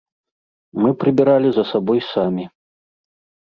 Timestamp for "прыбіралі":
1.03-1.49